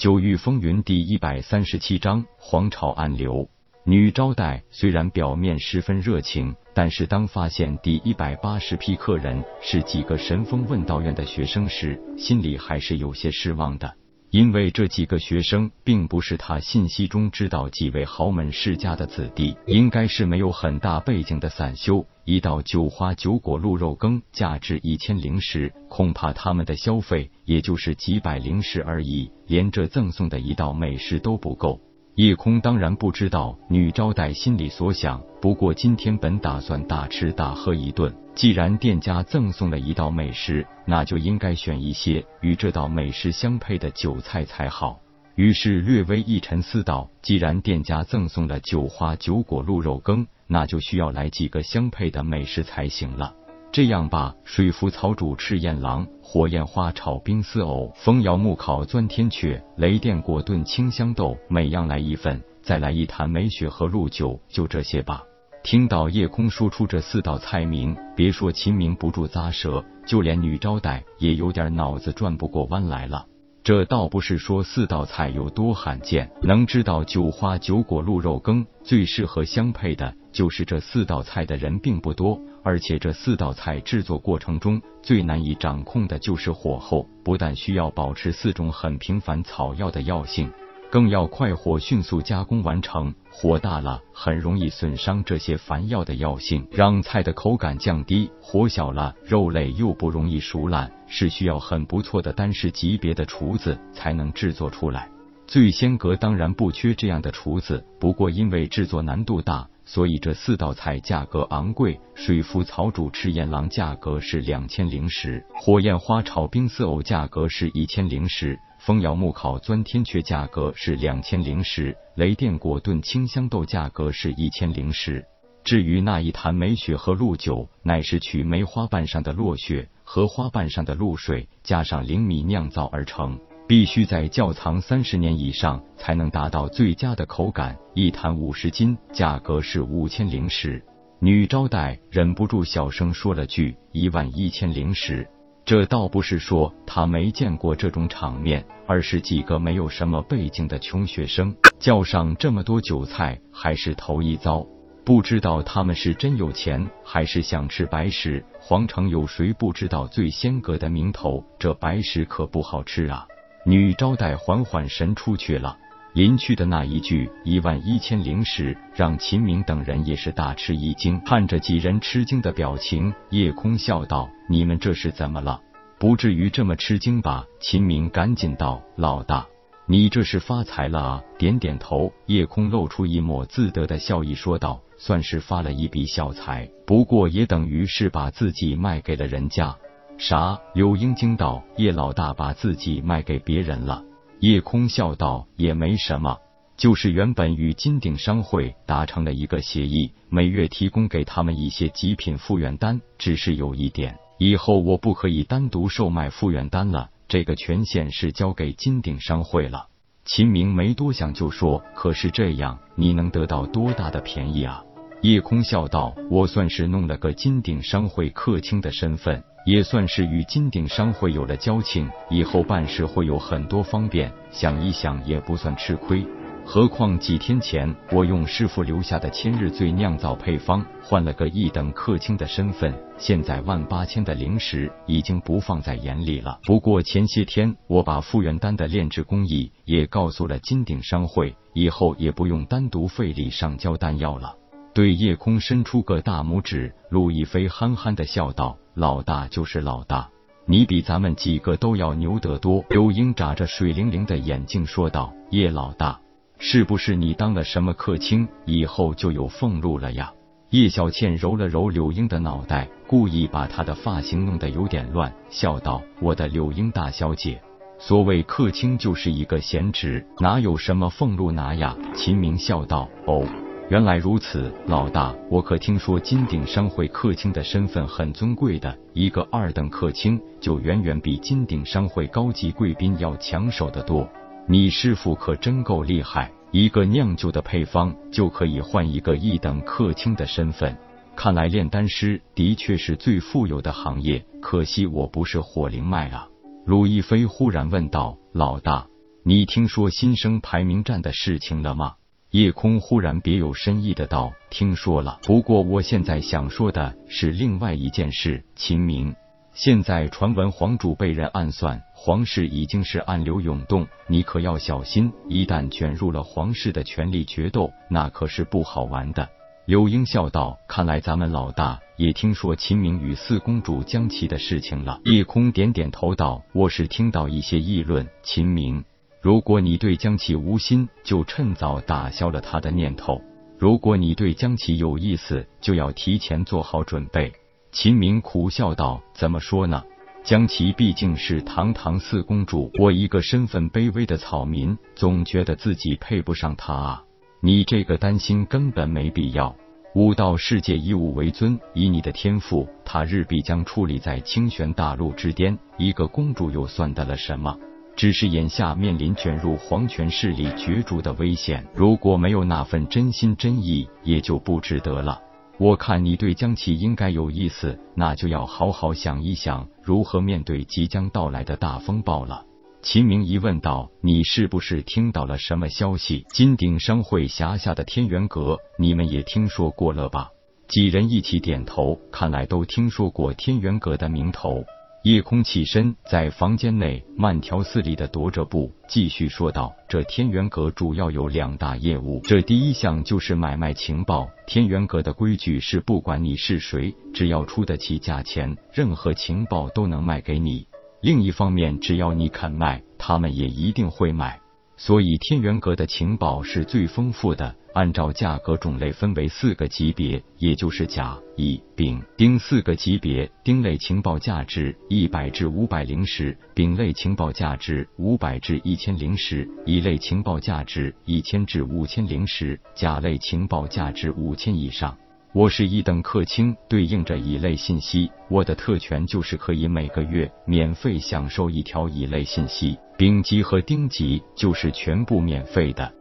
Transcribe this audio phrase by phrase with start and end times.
[0.00, 3.46] 九域风云第一百三十七章皇朝暗流。
[3.84, 13.94] 女招待虽然表面十分热情，但是当发现第一百八十批客人是几个神风问道院的学生时，心里还是有些失望的。
[14.30, 22.06] 因为这几个学生并不是他信息中知道几位豪门世家的子弟，应该是没有很大背景的散修。
[22.24, 31.80] 一道九花九果鹿肉羹价值一千零食，恐怕他们的消费也就是几百零食而已，连这赠送的一道美食都不够。
[32.20, 45.00] 叶空当然不知道女招待心里所想，不过今天本打算大吃大喝一顿，既然店家赠送了一道美食，那就应该选一些与这道美食相配的酒菜才好。
[45.34, 53.34] 于是略微一沉思道：既然店家赠送了酒花酒果鹿肉羹，那就需要来几个相配的美食才行了。
[53.72, 65.22] 这样吧，水浮草煮赤焰狼，火焰花炒冰丝藕，风摇木烤钻天雀，雷电果炖清香豆，每样来一份，再来一坛梅雪和露酒，就这些吧。
[65.62, 73.26] 听到夜空说出这四道菜名，别说秦明不住咂舌，就连女招待也有点脑子转不过弯来了。
[73.70, 82.36] 这倒不是说四道菜有多罕见，能知道九花九果鹿肉羹最适合相配的，就是这四道菜的人并不多。
[82.64, 90.50] 而且这四道菜制作过程中最难以掌控的就是火候，不但需要保持四种很平凡草药的药性，
[90.90, 93.14] 更要快火迅速加工完成。
[93.30, 105.08] 火大了很容易损伤这些凡药的药性，让菜的口感降低；火小了，肉类又不容易熟烂，是需要很不错的丹师级别的厨子才能制作出来。
[105.46, 109.68] 醉仙阁当然不缺这样的厨子，不过因为制作难度大。
[109.84, 125.22] 所以这四道菜价格昂贵，水浮草煮赤焰狼价格是两千零石，火焰花炒冰丝藕价格是一千零石，风摇木烤钻天雀价格是两千灵石，雷电果炖清香豆价格是一千灵石。
[125.62, 133.38] 至于那一坛梅雪和鹿酒，乃是取梅花瓣上的落雪和花瓣上的露水，加上灵米酿造而成。
[133.68, 137.76] 必须在窖藏三十年以上，才能达到最佳的口感。
[137.94, 140.82] 一坛五十斤，价格是五千灵石。
[141.20, 145.28] 女招待忍不住小声说了句：“一万一千灵石。”
[145.70, 154.66] 这倒不是说他没见过这种场面，而是几个没有什么背景的穷学生叫上这么多酒菜，还是头一遭。
[155.04, 158.44] 不知道他们是真有钱，还是想吃白食。
[158.58, 161.44] 皇城有谁不知道醉仙阁的名头？
[161.56, 163.24] 这白食可不好吃啊！
[163.64, 165.78] 女招待缓缓神出去了，
[166.12, 171.20] 临去的那一句一万一千灵石，让秦明等人也是大吃一惊。
[171.24, 175.60] 看着几人吃惊的表情，叶空笑道：“你们这是怎么了？
[176.00, 179.46] 不至于这么吃惊吧？”秦明赶紧道：“老大，
[179.86, 189.76] 你这是发财了啊！”点点头，夜空露出一抹自得的笑意，说道：“算是发了一笔小财，不过也等于是把自己卖给了人家。”
[190.18, 190.58] 啥？
[190.74, 194.02] 柳英惊道：“叶老大把自己卖给别人了。”
[194.40, 196.38] 叶空笑道：“也没什么，
[196.74, 203.02] 就是原本与金鼎商会达成了一个协议，每月提供给他们一些极品复原丹。
[203.18, 209.88] 只是有一点，以后我不可以单独售卖复原丹了，这个权限是交给金鼎商会了。”
[210.24, 214.82] 秦明没多想就说：“可是这样，你能得到多大的便宜啊？”
[215.20, 224.32] 叶空笑道：“我算是弄了个金鼎商会客卿的身份。”也算是与金鼎商会有了交情，以后办事会有很多方便。
[224.50, 226.26] 想一想也不算吃亏。
[226.64, 236.60] 何况几天前我用师傅留下的千日醉酿造配方换了个一等客卿的身份，现在万八千的灵石已经不放在眼里了。
[236.64, 244.54] 不过前些天我把复原丹的炼制工艺也告诉了金鼎商会，以后也不用单独费力上交丹药了。
[244.92, 248.76] 对夜空伸出个大拇指，陆亦飞憨憨的笑道。
[249.00, 250.28] 老大就是老大，
[250.66, 252.84] 你比咱们几个都要牛得多。
[252.90, 256.20] 柳英眨着水灵灵的眼睛说道：“叶老大，
[256.58, 260.30] 是不是你当了什么客卿，以后就有俸禄了呀？”
[260.68, 267.58] 叶小倩揉了揉柳英的脑袋，故意把她的发型弄得有点乱，笑道：“我的柳英大小姐，
[267.98, 273.48] 所谓客卿就是一个闲职，哪有什么俸禄拿呀？”秦明笑道：“哦。”
[273.90, 284.28] 原来如此，老大，我可听说金鼎商会客卿的身份很尊贵的，一个二等客卿就远远比金鼎商会高级贵宾要抢手的多。
[284.68, 290.96] 你师傅可真够厉害，一个酿酒的配方就可以换一个一等客卿的身份。
[291.34, 296.46] 看来炼丹师的确是最富有的行业，可惜我不是火灵脉啊。
[296.86, 299.08] 鲁亦飞忽然问道：“老大。”
[299.42, 302.12] 你听说新生排名战的事情了吗？
[302.50, 308.64] 夜空忽然别有深意的道：“听说了，不过我现在想说的是另外一件事。
[308.74, 309.32] 秦明，
[309.72, 319.48] 现在传闻皇主被人暗算，皇室已经是暗流涌动，你可要小心，一旦卷入了皇室的权力决斗，那可是不好玩的。”
[319.86, 329.04] 柳英笑道：“看来咱们老大也听说秦明与四公主将其的事情了。”夜空点点头道：“我是听到一些议论，秦明。”
[329.42, 333.40] 如果你对江启无心，就趁早打消了他的念头；
[333.78, 337.50] 如果你对江启有意思，就要提前做好准备。
[337.90, 340.04] 秦明苦笑道：“怎么说呢？
[340.44, 347.24] 江琪毕竟是堂堂四公主，我一个身份卑微的草民，总觉得自己配不上她啊！
[347.62, 349.74] 你这个担心根本没必要。
[350.14, 355.78] 武道世界以武为尊，以你的天赋，他日必将矗立在清玄大陆之巅。
[355.96, 357.74] 一个公主又算得了什么？”
[358.20, 365.40] 只是眼下面临卷入皇权势力角逐的危险，如果没有那份真心真意，也就不值得了。
[365.78, 372.62] 我看你对江启应该有意思，那就要好好想一想如何面对即将到来的大风暴了。
[373.00, 376.44] 秦明一问道：“你是不是听到了什么消息？
[376.52, 380.50] 金鼎商会辖下的天元阁，你们也听说过了吧？”
[380.88, 384.84] 几人一起点头，看来都听说过天元阁的名头。
[385.22, 394.48] 夜空起身，在房间内慢条斯理的踱着步，继续说道：“这天元阁主要有两大业务，这第一项就是买卖情报。
[394.66, 400.86] 天元阁的规矩是，不管你是谁，只要出得起价钱，任何情报都能卖给你。
[401.20, 404.58] 另一方面，只要你肯卖，他们也一定会买。
[404.96, 413.50] 所以，天元阁的情报是最丰富的。”按照价格种类分为四个级别，也就是甲、乙、丙、丁四个级别。
[413.64, 425.16] 丁类情报价值一百至五百零十，丙类情报价值五百至一千零十，乙类情报价值一千至五千零十，甲类情报价值五千以上。
[425.52, 432.96] 我是一等客卿，对应着乙类信息，我的特权就是可以每个月免费享受一条乙类信息。
[433.18, 436.14] 丙级和丁级就是全部免费的。